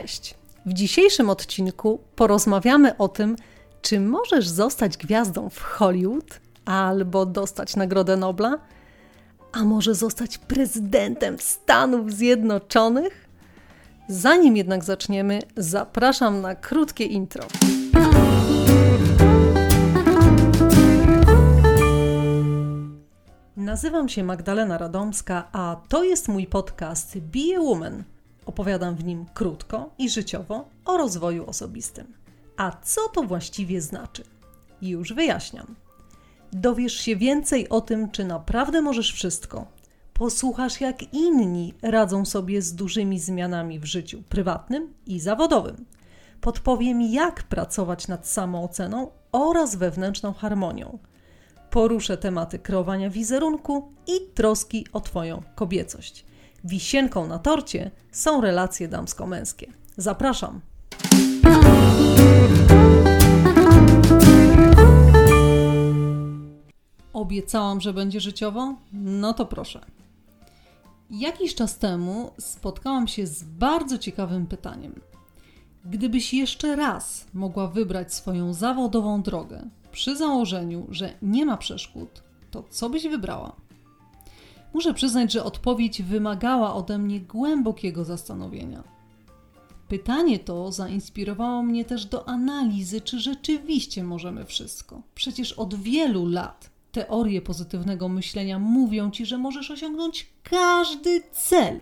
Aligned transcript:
Cześć! 0.00 0.34
W 0.66 0.72
dzisiejszym 0.72 1.30
odcinku 1.30 2.00
porozmawiamy 2.16 2.96
o 2.96 3.08
tym, 3.08 3.36
czy 3.82 4.00
możesz 4.00 4.48
zostać 4.48 4.96
gwiazdą 4.96 5.50
w 5.50 5.60
Hollywood 5.60 6.40
albo 6.64 7.26
dostać 7.26 7.76
Nagrodę 7.76 8.16
Nobla, 8.16 8.58
a 9.52 9.64
może 9.64 9.94
zostać 9.94 10.38
prezydentem 10.38 11.36
Stanów 11.38 12.12
Zjednoczonych? 12.12 13.28
Zanim 14.08 14.56
jednak 14.56 14.84
zaczniemy, 14.84 15.38
zapraszam 15.56 16.40
na 16.40 16.54
krótkie 16.54 17.04
intro. 17.04 17.44
Nazywam 23.56 24.08
się 24.08 24.24
Magdalena 24.24 24.78
Radomska, 24.78 25.48
a 25.52 25.76
to 25.88 26.04
jest 26.04 26.28
mój 26.28 26.46
podcast 26.46 27.18
Be 27.18 27.56
a 27.58 27.60
Woman. 27.60 28.13
Opowiadam 28.46 28.94
w 28.94 29.04
nim 29.04 29.26
krótko 29.34 29.90
i 29.98 30.10
życiowo 30.10 30.68
o 30.84 30.96
rozwoju 30.96 31.46
osobistym. 31.46 32.12
A 32.56 32.76
co 32.82 33.08
to 33.08 33.22
właściwie 33.22 33.80
znaczy? 33.80 34.24
Już 34.82 35.12
wyjaśniam. 35.12 35.74
Dowiesz 36.52 36.94
się 36.94 37.16
więcej 37.16 37.68
o 37.68 37.80
tym, 37.80 38.10
czy 38.10 38.24
naprawdę 38.24 38.82
możesz 38.82 39.12
wszystko. 39.12 39.66
Posłuchasz, 40.12 40.80
jak 40.80 41.14
inni 41.14 41.74
radzą 41.82 42.24
sobie 42.24 42.62
z 42.62 42.74
dużymi 42.74 43.20
zmianami 43.20 43.80
w 43.80 43.84
życiu 43.84 44.22
prywatnym 44.28 44.94
i 45.06 45.20
zawodowym. 45.20 45.84
Podpowiem, 46.40 47.02
jak 47.02 47.42
pracować 47.42 48.08
nad 48.08 48.28
samooceną 48.28 49.10
oraz 49.32 49.76
wewnętrzną 49.76 50.32
harmonią 50.32 50.98
poruszę 51.74 52.16
tematy 52.16 52.58
kreowania 52.58 53.10
wizerunku 53.10 53.92
i 54.06 54.12
troski 54.34 54.86
o 54.92 55.00
Twoją 55.00 55.42
kobiecość. 55.54 56.24
Wisienką 56.64 57.26
na 57.26 57.38
torcie 57.38 57.90
są 58.12 58.40
relacje 58.40 58.88
damsko-męskie. 58.88 59.72
Zapraszam! 59.96 60.60
Obiecałam, 67.12 67.80
że 67.80 67.92
będzie 67.92 68.20
życiowo? 68.20 68.74
No 68.92 69.34
to 69.34 69.46
proszę. 69.46 69.80
Jakiś 71.10 71.54
czas 71.54 71.78
temu 71.78 72.30
spotkałam 72.38 73.08
się 73.08 73.26
z 73.26 73.42
bardzo 73.42 73.98
ciekawym 73.98 74.46
pytaniem. 74.46 75.00
Gdybyś 75.84 76.34
jeszcze 76.34 76.76
raz 76.76 77.26
mogła 77.34 77.68
wybrać 77.68 78.14
swoją 78.14 78.52
zawodową 78.52 79.22
drogę, 79.22 79.70
przy 79.92 80.16
założeniu, 80.16 80.86
że 80.90 81.10
nie 81.22 81.46
ma 81.46 81.56
przeszkód, 81.56 82.22
to 82.50 82.62
co 82.70 82.90
byś 82.90 83.02
wybrała? 83.08 83.63
Muszę 84.74 84.94
przyznać, 84.94 85.32
że 85.32 85.44
odpowiedź 85.44 86.02
wymagała 86.02 86.74
ode 86.74 86.98
mnie 86.98 87.20
głębokiego 87.20 88.04
zastanowienia. 88.04 88.82
Pytanie 89.88 90.38
to 90.38 90.72
zainspirowało 90.72 91.62
mnie 91.62 91.84
też 91.84 92.06
do 92.06 92.28
analizy, 92.28 93.00
czy 93.00 93.20
rzeczywiście 93.20 94.04
możemy 94.04 94.44
wszystko. 94.44 95.02
Przecież 95.14 95.52
od 95.52 95.74
wielu 95.74 96.26
lat 96.26 96.70
teorie 96.92 97.42
pozytywnego 97.42 98.08
myślenia 98.08 98.58
mówią 98.58 99.10
ci, 99.10 99.26
że 99.26 99.38
możesz 99.38 99.70
osiągnąć 99.70 100.26
każdy 100.42 101.22
cel, 101.32 101.80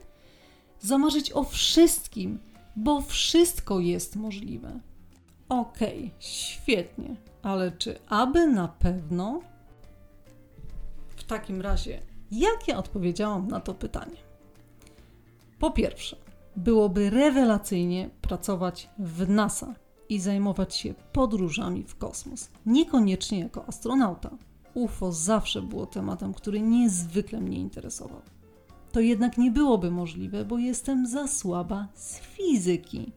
zamarzyć 0.81 1.33
o 1.33 1.45
wszystkim, 1.45 2.39
bo 2.77 3.01
wszystko 3.01 3.81
jest 3.81 4.17
możliwe. 4.17 4.81
Okej, 5.49 5.99
okay, 5.99 6.11
świetnie. 6.19 7.17
Ale 7.43 7.73
czy 7.73 7.99
aby 8.09 8.47
na 8.47 8.69
pewno? 8.69 9.41
W 11.17 11.25
takim 11.25 11.61
razie, 11.61 12.01
jak 12.33 12.69
ja 12.69 12.79
odpowiedziałam 12.79 13.49
na 13.49 13.61
to 13.61 13.75
pytanie? 13.75 14.17
Po 15.59 15.71
pierwsze, 15.71 16.17
byłoby 16.57 17.11
rewelacyjnie 17.11 18.11
pracować 18.21 18.91
w 18.99 19.29
NASA 19.29 19.75
i 20.09 20.21
zajmować 20.21 20.77
się 20.77 20.95
podróżami 21.13 21.83
w 21.83 21.97
kosmos, 21.97 22.51
niekoniecznie 22.67 23.41
jako 23.41 23.69
astronauta. 23.69 24.31
UFO 24.75 25.13
zawsze 25.13 25.63
było 25.63 25.87
tematem, 25.87 26.35
który 26.35 26.61
niezwykle 26.61 27.41
mnie 27.41 27.59
interesował. 27.59 28.21
To 28.93 29.01
jednak 29.01 29.39
nie 29.39 29.51
byłoby 29.51 29.91
możliwe, 29.91 30.45
bo 30.45 30.59
jestem 30.59 31.07
za 31.07 31.29
słaba 31.29 31.89
z 31.95 32.19
fizyki 32.19 33.13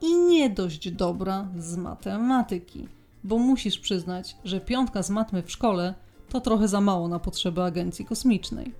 i 0.00 0.16
nie 0.16 0.50
dość 0.50 0.90
dobra 0.90 1.48
z 1.58 1.76
matematyki 1.76 2.88
bo 3.24 3.38
musisz 3.38 3.78
przyznać, 3.78 4.36
że 4.44 4.60
piątka 4.60 5.02
z 5.02 5.10
matmy 5.10 5.42
w 5.42 5.50
szkole 5.50 5.94
to 6.34 6.40
trochę 6.40 6.68
za 6.68 6.80
mało 6.80 7.08
na 7.08 7.18
potrzeby 7.18 7.62
agencji 7.62 8.04
kosmicznej. 8.04 8.74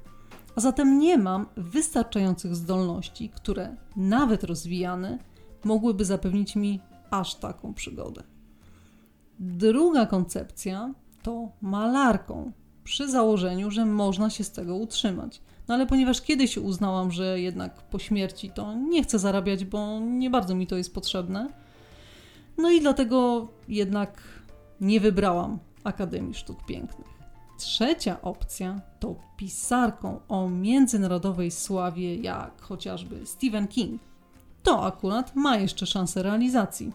A 0.56 0.60
zatem 0.60 0.98
nie 0.98 1.18
mam 1.18 1.46
wystarczających 1.56 2.54
zdolności, 2.56 3.28
które, 3.28 3.76
nawet 3.96 4.44
rozwijane, 4.44 5.18
mogłyby 5.64 6.04
zapewnić 6.04 6.56
mi 6.56 6.80
aż 7.10 7.34
taką 7.34 7.74
przygodę. 7.74 8.22
Druga 9.38 10.06
koncepcja 10.06 10.94
to 11.22 11.48
malarką, 11.60 12.52
przy 12.84 13.10
założeniu, 13.10 13.70
że 13.70 13.84
można 13.84 14.30
się 14.30 14.44
z 14.44 14.50
tego 14.52 14.76
utrzymać. 14.76 15.42
No 15.68 15.74
ale 15.74 15.86
ponieważ 15.86 16.22
kiedyś 16.22 16.58
uznałam, 16.58 17.10
że 17.10 17.40
jednak 17.40 17.82
po 17.82 17.98
śmierci 17.98 18.50
to 18.50 18.74
nie 18.74 19.02
chcę 19.02 19.18
zarabiać, 19.18 19.64
bo 19.64 20.00
nie 20.00 20.30
bardzo 20.30 20.54
mi 20.54 20.66
to 20.66 20.76
jest 20.76 20.94
potrzebne, 20.94 21.48
no 22.58 22.70
i 22.70 22.80
dlatego 22.80 23.48
jednak 23.68 24.22
nie 24.80 25.00
wybrałam 25.00 25.58
Akademii 25.84 26.34
Sztuk 26.34 26.66
Pięknych. 26.66 27.14
Trzecia 27.58 28.22
opcja 28.22 28.80
to 29.00 29.14
pisarką 29.36 30.20
o 30.28 30.48
międzynarodowej 30.48 31.50
sławie, 31.50 32.16
jak 32.16 32.60
chociażby 32.60 33.26
Stephen 33.26 33.68
King. 33.68 34.02
To 34.62 34.84
akurat 34.84 35.36
ma 35.36 35.56
jeszcze 35.56 35.86
szansę 35.86 36.22
realizacji. 36.22 36.92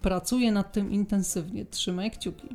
Pracuję 0.00 0.52
nad 0.52 0.72
tym 0.72 0.92
intensywnie, 0.92 1.64
trzymaj 1.64 2.10
kciuki. 2.10 2.48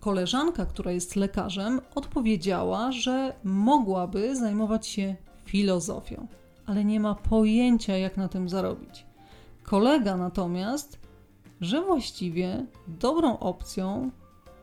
Koleżanka, 0.00 0.66
która 0.66 0.92
jest 0.92 1.16
lekarzem, 1.16 1.80
odpowiedziała, 1.94 2.92
że 2.92 3.34
mogłaby 3.44 4.36
zajmować 4.36 4.86
się 4.86 5.16
filozofią, 5.44 6.26
ale 6.66 6.84
nie 6.84 7.00
ma 7.00 7.14
pojęcia, 7.14 7.96
jak 7.96 8.16
na 8.16 8.28
tym 8.28 8.48
zarobić. 8.48 9.06
Kolega 9.62 10.16
natomiast, 10.16 10.98
że 11.60 11.82
właściwie 11.82 12.66
dobrą 12.88 13.38
opcją 13.38 14.10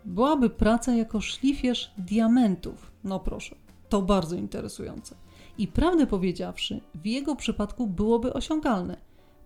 byłaby 0.08 0.50
praca 0.50 0.94
jako 0.94 1.22
szlifierz 1.22 1.92
diamentów. 1.98 2.92
No 3.04 3.20
proszę, 3.20 3.56
to 3.90 4.02
bardzo 4.02 4.36
interesujące. 4.36 5.16
I 5.58 5.68
prawdę 5.68 6.08
powiedziawszy, 6.08 6.82
w 6.96 7.06
jego 7.06 7.36
przypadku 7.36 7.88
byłoby 7.88 8.34
osiągalne, 8.34 8.98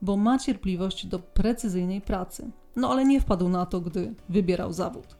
bo 0.01 0.17
ma 0.17 0.39
cierpliwość 0.39 1.05
do 1.05 1.19
precyzyjnej 1.19 2.01
pracy. 2.01 2.51
No 2.75 2.91
ale 2.91 3.05
nie 3.05 3.21
wpadł 3.21 3.49
na 3.49 3.65
to, 3.65 3.81
gdy 3.81 4.13
wybierał 4.29 4.73
zawód. 4.73 5.17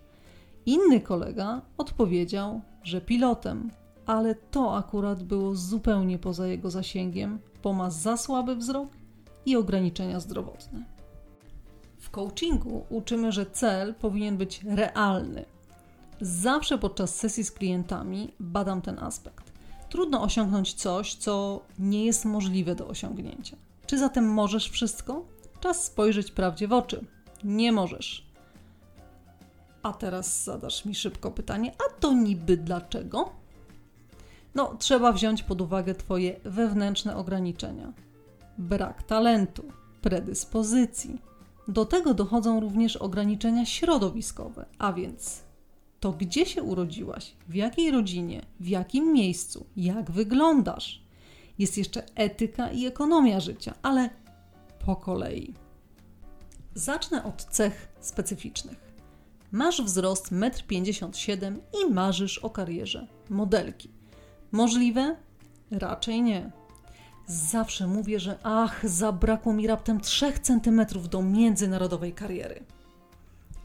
Inny 0.65 1.01
kolega 1.01 1.61
odpowiedział, 1.77 2.61
że 2.83 3.01
pilotem, 3.01 3.71
ale 4.05 4.35
to 4.35 4.77
akurat 4.77 5.23
było 5.23 5.55
zupełnie 5.55 6.19
poza 6.19 6.47
jego 6.47 6.71
zasięgiem, 6.71 7.39
bo 7.63 7.73
ma 7.73 7.89
za 7.89 8.17
słaby 8.17 8.55
wzrok 8.55 8.89
i 9.45 9.55
ograniczenia 9.55 10.19
zdrowotne. 10.19 11.00
Coachingu 12.11 12.85
uczymy, 12.89 13.31
że 13.31 13.45
cel 13.45 13.95
powinien 13.95 14.37
być 14.37 14.63
realny. 14.63 15.45
Zawsze 16.21 16.77
podczas 16.77 17.15
sesji 17.15 17.43
z 17.43 17.51
klientami 17.51 18.33
badam 18.39 18.81
ten 18.81 18.99
aspekt. 18.99 19.51
Trudno 19.89 20.21
osiągnąć 20.21 20.73
coś, 20.73 21.15
co 21.15 21.61
nie 21.79 22.05
jest 22.05 22.25
możliwe 22.25 22.75
do 22.75 22.87
osiągnięcia. 22.87 23.57
Czy 23.85 23.97
zatem 23.97 24.33
możesz 24.33 24.69
wszystko? 24.69 25.25
Czas 25.59 25.83
spojrzeć 25.83 26.31
prawdzie 26.31 26.67
w 26.67 26.73
oczy. 26.73 27.05
Nie 27.43 27.71
możesz. 27.71 28.25
A 29.83 29.93
teraz 29.93 30.43
zadasz 30.43 30.85
mi 30.85 30.95
szybko 30.95 31.31
pytanie: 31.31 31.71
a 31.71 31.99
to 31.99 32.13
niby 32.13 32.57
dlaczego? 32.57 33.29
No, 34.55 34.75
trzeba 34.79 35.11
wziąć 35.11 35.43
pod 35.43 35.61
uwagę 35.61 35.95
Twoje 35.95 36.39
wewnętrzne 36.43 37.15
ograniczenia 37.15 37.93
brak 38.57 39.03
talentu, 39.03 39.63
predyspozycji. 40.01 41.21
Do 41.67 41.85
tego 41.85 42.13
dochodzą 42.13 42.59
również 42.59 42.97
ograniczenia 42.97 43.65
środowiskowe, 43.65 44.65
a 44.77 44.93
więc 44.93 45.43
to 45.99 46.11
gdzie 46.11 46.45
się 46.45 46.63
urodziłaś, 46.63 47.35
w 47.47 47.55
jakiej 47.55 47.91
rodzinie, 47.91 48.41
w 48.59 48.67
jakim 48.67 49.13
miejscu, 49.13 49.65
jak 49.77 50.11
wyglądasz. 50.11 51.03
Jest 51.59 51.77
jeszcze 51.77 52.03
etyka 52.15 52.71
i 52.71 52.85
ekonomia 52.85 53.39
życia, 53.39 53.73
ale 53.81 54.09
po 54.85 54.95
kolei. 54.95 55.53
Zacznę 56.73 57.23
od 57.23 57.43
cech 57.43 57.87
specyficznych. 57.99 58.91
Masz 59.51 59.81
wzrost 59.81 60.31
1,57 60.31 61.45
m 61.45 61.61
i 61.81 61.93
marzysz 61.93 62.37
o 62.37 62.49
karierze 62.49 63.07
modelki. 63.29 63.89
Możliwe? 64.51 65.15
Raczej 65.71 66.21
nie. 66.21 66.51
Zawsze 67.31 67.87
mówię, 67.87 68.19
że 68.19 68.37
ach, 68.43 68.89
zabrakło 68.89 69.53
mi 69.53 69.67
raptem 69.67 70.01
3 70.01 70.33
centymetrów 70.41 71.09
do 71.09 71.21
międzynarodowej 71.21 72.13
kariery. 72.13 72.63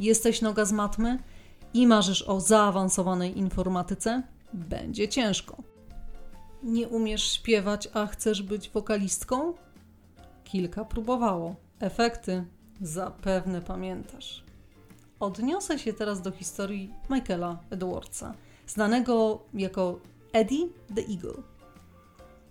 Jesteś 0.00 0.42
noga 0.42 0.64
z 0.64 0.72
matmy 0.72 1.18
i 1.74 1.86
marzysz 1.86 2.22
o 2.22 2.40
zaawansowanej 2.40 3.38
informatyce? 3.38 4.22
Będzie 4.52 5.08
ciężko. 5.08 5.56
Nie 6.62 6.88
umiesz 6.88 7.32
śpiewać, 7.32 7.88
a 7.94 8.06
chcesz 8.06 8.42
być 8.42 8.70
wokalistką? 8.70 9.54
kilka 10.44 10.84
próbowało. 10.84 11.54
Efekty 11.80 12.44
zapewne 12.80 13.62
pamiętasz. 13.62 14.44
Odniosę 15.20 15.78
się 15.78 15.92
teraz 15.92 16.22
do 16.22 16.30
historii 16.30 16.94
Michaela 17.10 17.58
Edwardsa, 17.70 18.34
znanego 18.66 19.42
jako 19.54 20.00
Eddie 20.32 20.66
the 20.94 21.02
Eagle. 21.02 21.55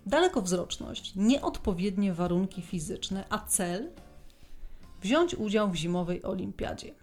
Dalekowzroczność, 0.06 1.12
nieodpowiednie 1.16 2.12
warunki 2.12 2.62
fizyczne, 2.62 3.24
a 3.30 3.38
cel 3.38 3.90
wziąć 5.02 5.34
udział 5.34 5.70
w 5.70 5.74
zimowej 5.74 6.22
olimpiadzie. 6.22 6.94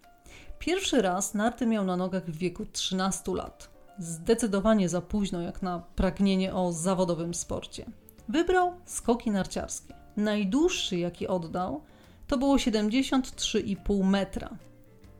Pierwszy 0.59 1.01
raz 1.01 1.33
narty 1.33 1.65
miał 1.65 1.85
na 1.85 1.97
nogach 1.97 2.25
w 2.25 2.37
wieku 2.37 2.65
13 2.65 3.31
lat. 3.35 3.69
Zdecydowanie 3.99 4.89
za 4.89 5.01
późno 5.01 5.41
jak 5.41 5.61
na 5.61 5.79
pragnienie 5.79 6.53
o 6.53 6.71
zawodowym 6.71 7.33
sporcie. 7.33 7.85
Wybrał 8.29 8.73
skoki 8.85 9.31
narciarskie. 9.31 9.93
Najdłuższy, 10.17 10.97
jaki 10.97 11.27
oddał, 11.27 11.81
to 12.27 12.37
było 12.37 12.55
73,5 12.55 14.03
metra. 14.03 14.57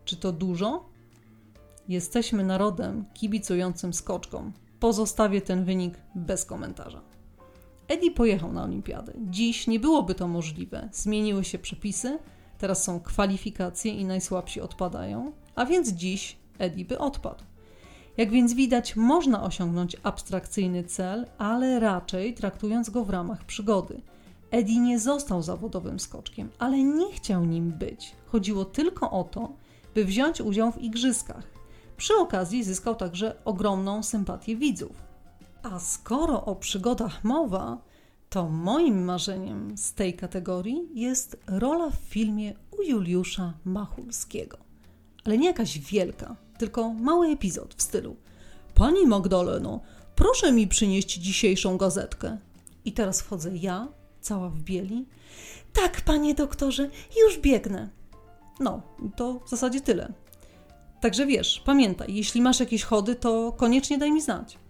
Czy 0.06 0.15
to 0.15 0.31
dużo? 0.31 0.89
Jesteśmy 1.88 2.44
narodem 2.44 3.06
kibicującym 3.13 3.94
skoczkom. 3.94 4.53
Pozostawię 4.80 5.41
ten 5.41 5.65
wynik 5.65 5.94
bez 6.15 6.45
komentarza. 6.45 7.12
Eddie 7.88 8.12
pojechał 8.12 8.53
na 8.53 8.63
olimpiadę. 8.63 9.13
Dziś 9.30 9.68
nie 9.68 9.80
byłoby 9.80 10.15
to 10.15 10.27
możliwe. 10.27 10.89
Zmieniły 10.91 11.44
się 11.44 11.59
przepisy, 11.59 12.19
teraz 12.57 12.83
są 12.83 13.00
kwalifikacje 13.00 13.91
i 13.94 14.06
najsłabsi 14.06 14.62
odpadają, 14.62 15.31
a 15.56 15.65
więc 15.65 15.89
dziś 15.89 16.38
Eddie 16.59 16.85
by 16.85 17.00
odpadł. 17.00 17.44
Jak 18.18 18.30
więc 18.30 18.53
widać, 18.53 18.95
można 18.95 19.44
osiągnąć 19.44 19.97
abstrakcyjny 20.03 20.83
cel, 20.83 21.25
ale 21.38 21.80
raczej 21.80 22.33
traktując 22.33 22.89
go 22.89 23.03
w 23.03 23.09
ramach 23.09 23.45
przygody. 23.45 24.01
Eddie 24.51 24.80
nie 24.80 25.00
został 25.00 25.41
zawodowym 25.41 26.00
skoczkiem, 26.00 26.50
ale 26.59 26.83
nie 26.83 27.12
chciał 27.13 27.45
nim 27.45 27.71
być. 27.71 28.15
Chodziło 28.25 28.65
tylko 28.65 29.12
o 29.12 29.24
to, 29.24 29.53
by 29.95 30.06
wziąć 30.06 30.41
udział 30.41 30.71
w 30.71 30.81
igrzyskach. 30.81 31.44
Przy 31.97 32.15
okazji 32.15 32.63
zyskał 32.63 32.95
także 32.95 33.35
ogromną 33.45 34.03
sympatię 34.03 34.56
widzów. 34.56 35.12
A 35.63 35.80
skoro 35.80 36.45
o 36.45 36.56
przygodach 36.56 37.24
mowa, 37.24 37.77
to 38.30 38.50
moim 38.50 39.04
marzeniem 39.04 39.77
z 39.77 39.94
tej 39.94 40.13
kategorii 40.13 40.89
jest 40.94 41.38
rola 41.48 41.89
w 41.89 41.95
filmie 41.95 42.54
u 42.71 42.81
Juliusza 42.81 43.54
Machulskiego. 43.65 44.57
Ale 45.25 45.38
nie 45.38 45.48
jakaś 45.48 45.80
wielka, 45.80 46.36
tylko 46.57 46.94
mały 46.94 47.27
epizod 47.27 47.74
w 47.74 47.81
stylu 47.81 48.15
Pani 48.75 49.07
Magdaleno, 49.07 49.80
proszę 50.15 50.51
mi 50.51 50.68
przynieść 50.68 51.13
dzisiejszą 51.13 51.77
gazetkę. 51.77 52.38
I 52.86 52.92
teraz 52.92 53.21
wchodzę 53.21 53.57
ja, 53.57 53.88
cała 54.21 54.50
w 54.50 54.59
bieli. 54.59 55.06
Tak, 55.74 56.01
panie 56.01 56.36
doktorze, 56.36 56.89
już 57.21 57.39
biegnę. 57.39 57.89
No, 58.59 58.81
to 59.16 59.39
w 59.45 59.50
zasadzie 59.50 59.81
tyle. 59.81 60.13
Także 61.01 61.25
wiesz, 61.25 61.62
pamiętaj, 61.66 62.16
jeśli 62.16 62.42
masz 62.42 62.59
jakieś 62.59 62.83
chody, 62.83 63.16
to 63.16 63.51
koniecznie 63.51 63.98
daj 63.98 64.12
mi 64.12 64.21
znać. 64.21 64.62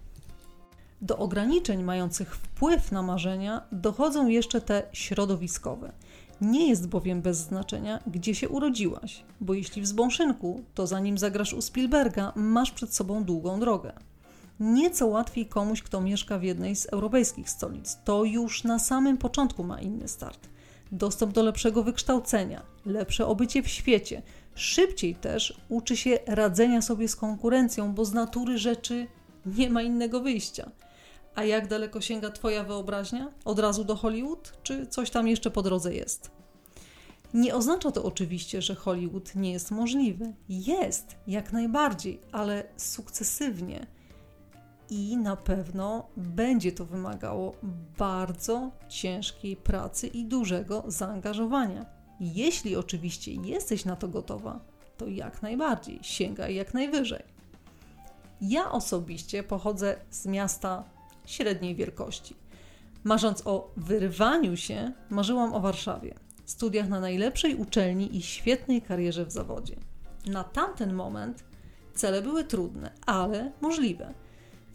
Do 1.04 1.18
ograniczeń 1.18 1.82
mających 1.82 2.36
wpływ 2.36 2.92
na 2.92 3.02
marzenia 3.02 3.62
dochodzą 3.72 4.28
jeszcze 4.28 4.60
te 4.60 4.82
środowiskowe. 4.92 5.92
Nie 6.40 6.68
jest 6.68 6.88
bowiem 6.88 7.22
bez 7.22 7.38
znaczenia, 7.38 8.00
gdzie 8.06 8.34
się 8.34 8.48
urodziłaś, 8.48 9.24
bo 9.40 9.54
jeśli 9.54 9.82
w 9.82 9.86
Zbąszynku, 9.86 10.62
to 10.74 10.86
zanim 10.86 11.18
zagrasz 11.18 11.52
u 11.52 11.62
Spielberga, 11.62 12.32
masz 12.36 12.70
przed 12.70 12.94
sobą 12.94 13.24
długą 13.24 13.60
drogę. 13.60 13.92
Nieco 14.60 15.06
łatwiej 15.06 15.46
komuś, 15.46 15.82
kto 15.82 16.00
mieszka 16.00 16.38
w 16.38 16.42
jednej 16.42 16.76
z 16.76 16.86
europejskich 16.86 17.50
stolic. 17.50 17.98
To 18.04 18.24
już 18.24 18.64
na 18.64 18.78
samym 18.78 19.18
początku 19.18 19.64
ma 19.64 19.80
inny 19.80 20.08
start. 20.08 20.48
Dostęp 20.92 21.32
do 21.32 21.42
lepszego 21.42 21.82
wykształcenia, 21.82 22.62
lepsze 22.86 23.26
obycie 23.26 23.62
w 23.62 23.68
świecie. 23.68 24.22
Szybciej 24.54 25.14
też 25.14 25.60
uczy 25.68 25.96
się 25.96 26.18
radzenia 26.26 26.82
sobie 26.82 27.08
z 27.08 27.16
konkurencją, 27.16 27.94
bo 27.94 28.04
z 28.04 28.12
natury 28.12 28.58
rzeczy 28.58 29.06
nie 29.46 29.70
ma 29.70 29.82
innego 29.82 30.20
wyjścia. 30.20 30.70
A 31.34 31.44
jak 31.44 31.68
daleko 31.68 32.00
sięga 32.00 32.30
Twoja 32.30 32.64
wyobraźnia? 32.64 33.32
Od 33.44 33.58
razu 33.58 33.84
do 33.84 33.96
Hollywood? 33.96 34.52
Czy 34.62 34.86
coś 34.86 35.10
tam 35.10 35.28
jeszcze 35.28 35.50
po 35.50 35.62
drodze 35.62 35.94
jest? 35.94 36.30
Nie 37.34 37.54
oznacza 37.54 37.90
to 37.90 38.04
oczywiście, 38.04 38.62
że 38.62 38.74
Hollywood 38.74 39.34
nie 39.34 39.52
jest 39.52 39.70
możliwy. 39.70 40.34
Jest, 40.48 41.16
jak 41.26 41.52
najbardziej, 41.52 42.20
ale 42.32 42.64
sukcesywnie. 42.76 43.86
I 44.90 45.16
na 45.16 45.36
pewno 45.36 46.08
będzie 46.16 46.72
to 46.72 46.84
wymagało 46.84 47.54
bardzo 47.98 48.70
ciężkiej 48.88 49.56
pracy 49.56 50.06
i 50.06 50.24
dużego 50.24 50.84
zaangażowania. 50.86 51.86
Jeśli 52.20 52.76
oczywiście 52.76 53.32
jesteś 53.32 53.84
na 53.84 53.96
to 53.96 54.08
gotowa, 54.08 54.60
to 54.96 55.06
jak 55.06 55.42
najbardziej 55.42 55.98
sięgaj 56.02 56.54
jak 56.54 56.74
najwyżej. 56.74 57.22
Ja 58.40 58.70
osobiście 58.70 59.42
pochodzę 59.42 59.96
z 60.10 60.26
miasta 60.26 60.84
średniej 61.26 61.74
wielkości. 61.74 62.36
Marząc 63.04 63.46
o 63.46 63.70
wyrwaniu 63.76 64.56
się, 64.56 64.92
marzyłam 65.10 65.54
o 65.54 65.60
Warszawie, 65.60 66.14
studiach 66.44 66.88
na 66.88 67.00
najlepszej 67.00 67.54
uczelni 67.54 68.16
i 68.16 68.22
świetnej 68.22 68.82
karierze 68.82 69.26
w 69.26 69.32
zawodzie. 69.32 69.76
Na 70.26 70.44
tamten 70.44 70.94
moment 70.94 71.44
cele 71.94 72.22
były 72.22 72.44
trudne, 72.44 72.90
ale 73.06 73.52
możliwe. 73.60 74.14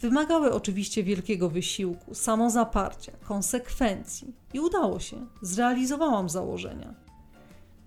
Wymagały 0.00 0.52
oczywiście 0.52 1.02
wielkiego 1.02 1.50
wysiłku, 1.50 2.14
samozaparcia, 2.14 3.12
konsekwencji 3.24 4.34
i 4.52 4.60
udało 4.60 5.00
się. 5.00 5.26
Zrealizowałam 5.42 6.28
założenia. 6.28 6.94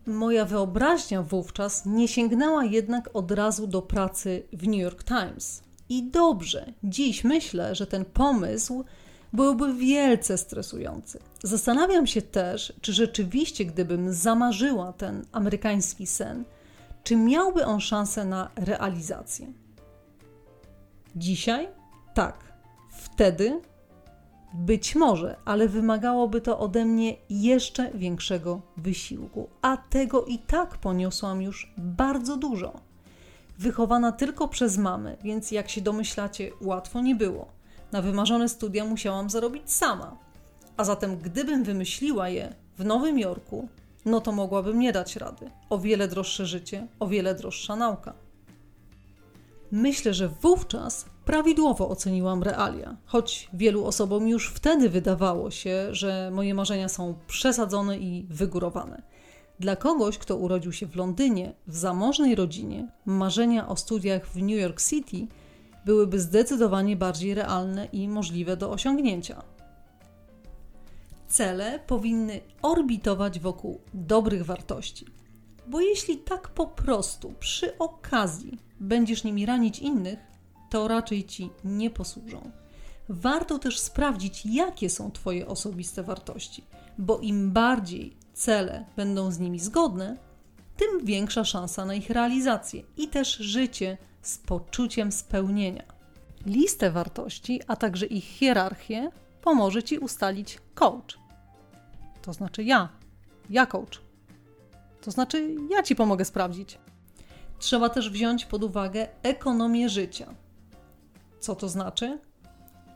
Moja 0.06 0.46
wyobraźnia 0.46 1.24
wówczas 1.24 1.86
nie 1.86 2.08
sięgnęła 2.08 2.66
jednak 2.66 3.10
od 3.14 3.32
razu 3.32 3.68
do 3.68 3.82
pracy 3.82 4.44
w 4.54 4.68
New 4.68 4.80
York 4.80 5.04
Times. 5.04 5.64
I 5.90 6.04
dobrze, 6.04 6.74
dziś 6.84 7.24
myślę, 7.24 7.76
że 7.76 7.88
ten 7.88 8.06
pomysł 8.06 8.84
byłby 9.34 9.74
wielce 9.74 10.38
stresujący. 10.38 11.20
Zastanawiam 11.44 12.08
się 12.08 12.22
też, 12.22 12.74
czy 12.82 12.94
rzeczywiście, 12.94 13.66
gdybym 13.66 14.14
zamarzyła 14.14 14.94
ten 14.94 15.26
amerykański 15.32 16.08
sen, 16.08 16.44
czy 17.04 17.16
miałby 17.16 17.66
on 17.66 17.80
szansę 17.82 18.26
na 18.26 18.50
realizację. 18.56 19.54
Dzisiaj? 21.16 21.68
Tak. 22.14 22.54
Wtedy? 22.92 23.62
Być 24.54 24.96
może, 24.96 25.36
ale 25.46 25.68
wymagałoby 25.68 26.42
to 26.42 26.60
ode 26.60 26.86
mnie 26.86 27.16
jeszcze 27.30 27.92
większego 27.92 28.62
wysiłku, 28.78 29.50
a 29.62 29.78
tego 29.78 30.26
i 30.26 30.40
tak 30.40 30.78
poniosłam 30.78 31.42
już 31.42 31.74
bardzo 31.78 32.38
dużo 32.38 32.93
wychowana 33.58 34.12
tylko 34.12 34.48
przez 34.48 34.78
mamę, 34.78 35.18
więc 35.24 35.52
jak 35.52 35.70
się 35.70 35.82
domyślacie, 35.82 36.52
łatwo 36.62 37.02
nie 37.02 37.16
było. 37.16 37.48
Na 37.92 38.02
wymarzone 38.02 38.50
studia 38.50 38.86
musiałam 38.86 39.30
zarobić 39.30 39.72
sama. 39.72 40.18
A 40.78 40.84
zatem, 40.84 41.18
gdybym 41.18 41.64
wymyśliła 41.64 42.30
je 42.30 42.56
w 42.78 42.86
Nowym 42.86 43.20
Jorku, 43.20 43.68
no 44.06 44.22
to 44.22 44.32
mogłabym 44.32 44.80
nie 44.80 44.92
dać 44.92 45.16
rady. 45.16 45.52
O 45.70 45.80
wiele 45.80 46.08
droższe 46.08 46.46
życie, 46.46 46.88
o 47.00 47.08
wiele 47.08 47.36
droższa 47.36 47.76
nauka. 47.76 48.14
Myślę, 49.72 50.14
że 50.14 50.30
wówczas 50.42 51.06
prawidłowo 51.26 51.90
oceniłam 51.90 52.44
realia, 52.44 52.98
choć 53.06 53.50
wielu 53.54 53.86
osobom 53.86 54.28
już 54.28 54.50
wtedy 54.50 54.90
wydawało 54.90 55.52
się, 55.52 55.88
że 55.92 56.32
moje 56.34 56.54
marzenia 56.54 56.90
są 56.90 57.16
przesadzone 57.28 57.98
i 57.98 58.28
wygórowane. 58.30 59.02
Dla 59.60 59.76
kogoś, 59.76 60.18
kto 60.18 60.38
urodził 60.38 60.72
się 60.72 60.86
w 60.86 60.96
Londynie, 60.96 61.54
w 61.68 61.78
zamożnej 61.78 62.36
rodzinie, 62.36 62.88
marzenia 63.06 63.68
o 63.68 63.76
studiach 63.76 64.28
w 64.28 64.36
New 64.36 64.60
York 64.60 64.82
City 64.82 65.28
byłyby 65.86 66.20
zdecydowanie 66.20 66.96
bardziej 66.96 67.34
realne 67.34 67.86
i 67.86 68.08
możliwe 68.08 68.58
do 68.58 68.72
osiągnięcia. 68.72 69.44
Cele 71.28 71.80
powinny 71.88 72.42
orbitować 72.62 73.40
wokół 73.40 73.82
dobrych 73.94 74.46
wartości, 74.46 75.06
bo 75.68 75.82
jeśli 75.82 76.18
tak 76.18 76.50
po 76.50 76.68
prostu 76.68 77.34
przy 77.40 77.78
okazji 77.78 78.58
będziesz 78.80 79.24
nimi 79.24 79.46
ranić 79.46 79.80
innych, 79.80 80.20
to 80.70 80.88
raczej 80.88 81.24
ci 81.24 81.50
nie 81.64 81.90
posłużą. 81.90 82.52
Warto 83.10 83.60
też 83.60 83.80
sprawdzić, 83.80 84.46
jakie 84.46 84.90
są 84.90 85.12
Twoje 85.12 85.48
osobiste 85.48 86.04
wartości, 86.04 86.64
bo 86.98 87.20
im 87.20 87.52
bardziej 87.52 88.18
cele 88.34 88.86
będą 88.96 89.32
z 89.32 89.40
nimi 89.40 89.60
zgodne, 89.60 90.18
tym 90.78 91.06
większa 91.06 91.44
szansa 91.44 91.86
na 91.86 91.94
ich 91.94 92.10
realizację 92.10 92.84
i 92.98 93.08
też 93.08 93.38
życie 93.38 93.98
z 94.22 94.38
poczuciem 94.38 95.12
spełnienia. 95.12 95.84
Listę 96.46 96.92
wartości, 96.92 97.62
a 97.68 97.76
także 97.76 98.06
ich 98.06 98.24
hierarchię 98.24 99.10
pomoże 99.42 99.84
Ci 99.84 100.00
ustalić 100.00 100.60
coach. 100.74 101.18
To 102.22 102.34
znaczy 102.34 102.64
ja, 102.64 102.90
ja 103.50 103.66
coach. 103.66 104.02
To 105.02 105.12
znaczy 105.12 105.56
ja 105.70 105.84
Ci 105.84 105.96
pomogę 105.96 106.26
sprawdzić. 106.26 106.78
Trzeba 107.60 107.90
też 107.90 108.10
wziąć 108.10 108.46
pod 108.46 108.64
uwagę 108.64 109.08
ekonomię 109.24 109.90
życia. 109.90 110.34
Co 111.40 111.56
to 111.56 111.70
znaczy? 111.70 112.20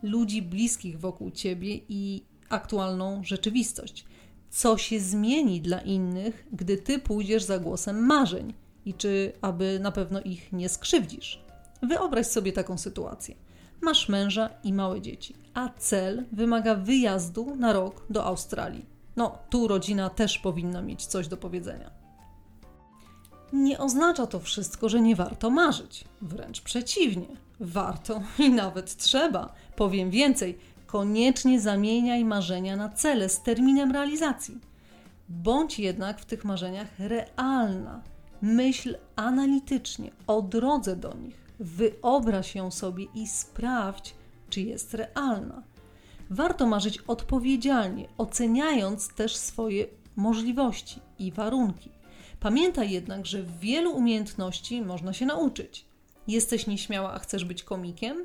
Ludzi 0.04 0.42
bliskich 0.42 1.00
wokół 1.00 1.32
Ciebie 1.32 1.80
i 1.90 2.24
aktualną 2.50 3.24
rzeczywistość 3.24 4.06
co 4.50 4.78
się 4.78 5.00
zmieni 5.00 5.62
dla 5.62 5.80
innych, 5.82 6.48
gdy 6.54 6.78
ty 6.78 7.00
pójdziesz 7.00 7.44
za 7.44 7.60
głosem 7.60 8.06
marzeń 8.06 8.54
i 8.86 8.94
czy 8.94 9.34
aby 9.42 9.80
na 9.80 9.92
pewno 9.92 10.22
ich 10.22 10.54
nie 10.54 10.70
skrzywdzisz. 10.70 11.40
Wyobraź 11.84 12.28
sobie 12.28 12.54
taką 12.54 12.78
sytuację. 12.78 13.36
Masz 13.82 14.10
męża 14.10 14.50
i 14.64 14.74
małe 14.74 15.02
dzieci, 15.02 15.36
a 15.54 15.70
cel 15.78 16.24
wymaga 16.32 16.76
wyjazdu 16.76 17.56
na 17.56 17.74
rok 17.74 18.06
do 18.10 18.26
Australii. 18.26 18.86
No, 19.16 19.38
tu 19.50 19.68
rodzina 19.68 20.10
też 20.10 20.40
powinna 20.40 20.82
mieć 20.82 21.06
coś 21.06 21.28
do 21.28 21.38
powiedzenia. 21.38 21.92
Nie 23.54 23.80
oznacza 23.80 24.28
to 24.28 24.40
wszystko, 24.40 24.90
że 24.90 25.02
nie 25.02 25.16
warto 25.16 25.50
marzyć. 25.50 26.04
Wręcz 26.22 26.62
przeciwnie. 26.62 27.28
Warto 27.60 28.22
i 28.40 28.50
nawet 28.50 28.98
trzeba. 28.98 29.54
Powiem 29.76 30.10
więcej, 30.10 30.58
koniecznie 30.88 31.62
zamieniaj 31.62 32.26
marzenia 32.26 32.76
na 32.76 32.90
cele 32.90 33.30
z 33.30 33.42
terminem 33.42 33.92
realizacji. 33.92 34.58
Bądź 35.30 35.80
jednak 35.80 36.20
w 36.20 36.26
tych 36.26 36.46
marzeniach 36.46 36.88
realna. 37.00 38.02
Myśl 38.42 38.98
analitycznie 39.16 40.12
o 40.28 40.42
drodze 40.42 40.96
do 40.96 41.14
nich. 41.14 41.36
Wyobraź 41.60 42.56
ją 42.56 42.72
sobie 42.72 43.06
i 43.16 43.28
sprawdź, 43.28 44.16
czy 44.50 44.62
jest 44.62 44.94
realna. 44.94 45.64
Warto 46.30 46.68
marzyć 46.68 46.98
odpowiedzialnie, 46.98 48.08
oceniając 48.18 49.08
też 49.08 49.36
swoje 49.36 49.86
możliwości 50.16 51.00
i 51.20 51.32
warunki. 51.32 51.92
Pamiętaj 52.40 52.92
jednak, 52.92 53.26
że 53.26 53.44
wielu 53.44 53.92
umiejętności 53.92 54.82
można 54.82 55.14
się 55.14 55.26
nauczyć. 55.26 55.86
Jesteś 56.28 56.68
nieśmiała, 56.68 57.14
a 57.14 57.20
chcesz 57.20 57.46
być 57.46 57.64
komikiem? 57.64 58.18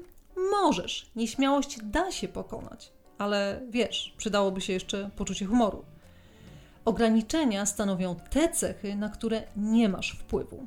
Możesz. 0.52 1.11
Nieśmiałość 1.16 1.78
da 1.82 2.11
się 2.11 2.28
pokonać, 2.28 2.92
ale 3.18 3.61
wiesz, 3.71 4.14
przydałoby 4.16 4.61
się 4.61 4.73
jeszcze 4.73 5.11
poczucie 5.16 5.47
humoru. 5.47 5.85
Ograniczenia 6.85 7.66
stanowią 7.66 8.16
te 8.30 8.49
cechy, 8.49 8.94
na 8.94 9.09
które 9.09 9.42
nie 9.56 9.88
masz 9.88 10.12
wpływu. 10.12 10.66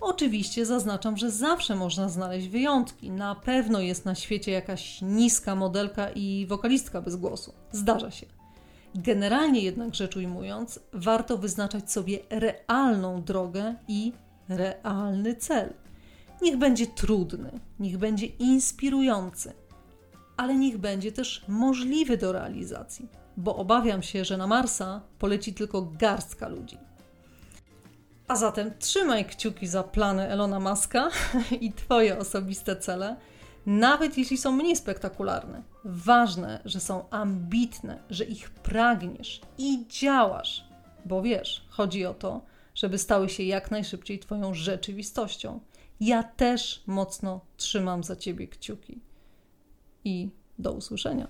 Oczywiście 0.00 0.66
zaznaczam, 0.66 1.16
że 1.16 1.30
zawsze 1.30 1.76
można 1.76 2.08
znaleźć 2.08 2.48
wyjątki. 2.48 3.10
Na 3.10 3.34
pewno 3.34 3.80
jest 3.80 4.04
na 4.04 4.14
świecie 4.14 4.52
jakaś 4.52 5.02
niska 5.02 5.54
modelka 5.54 6.10
i 6.10 6.46
wokalistka 6.48 7.00
bez 7.02 7.16
głosu. 7.16 7.54
Zdarza 7.72 8.10
się. 8.10 8.26
Generalnie 8.94 9.60
jednak 9.60 9.94
rzecz 9.94 10.16
ujmując, 10.16 10.80
warto 10.92 11.38
wyznaczać 11.38 11.92
sobie 11.92 12.18
realną 12.30 13.22
drogę 13.22 13.74
i 13.88 14.12
realny 14.48 15.36
cel. 15.36 15.72
Niech 16.42 16.56
będzie 16.56 16.86
trudny, 16.86 17.60
niech 17.80 17.98
będzie 17.98 18.26
inspirujący, 18.26 19.52
ale 20.36 20.54
niech 20.54 20.78
będzie 20.78 21.12
też 21.12 21.44
możliwy 21.48 22.16
do 22.16 22.32
realizacji, 22.32 23.08
bo 23.36 23.56
obawiam 23.56 24.02
się, 24.02 24.24
że 24.24 24.36
na 24.36 24.46
Marsa 24.46 25.00
poleci 25.18 25.54
tylko 25.54 25.82
garstka 25.82 26.48
ludzi. 26.48 26.78
A 28.28 28.36
zatem 28.36 28.70
trzymaj 28.78 29.24
kciuki 29.24 29.66
za 29.66 29.82
plany 29.82 30.28
Elona 30.28 30.60
Muska 30.60 31.10
i 31.60 31.72
Twoje 31.72 32.18
osobiste 32.18 32.76
cele, 32.76 33.16
nawet 33.66 34.18
jeśli 34.18 34.38
są 34.38 34.52
mniej 34.52 34.76
spektakularne. 34.76 35.62
Ważne, 35.84 36.60
że 36.64 36.80
są 36.80 37.10
ambitne, 37.10 37.98
że 38.10 38.24
ich 38.24 38.50
pragniesz 38.50 39.40
i 39.58 39.86
działasz, 39.88 40.64
bo 41.04 41.22
wiesz, 41.22 41.64
chodzi 41.68 42.06
o 42.06 42.14
to, 42.14 42.40
żeby 42.74 42.98
stały 42.98 43.28
się 43.28 43.42
jak 43.42 43.70
najszybciej 43.70 44.18
Twoją 44.18 44.54
rzeczywistością. 44.54 45.60
Ja 46.00 46.22
też 46.22 46.82
mocno 46.86 47.40
trzymam 47.56 48.04
za 48.04 48.16
Ciebie 48.16 48.48
kciuki. 48.48 49.00
I 50.04 50.30
do 50.58 50.72
usłyszenia. 50.72 51.28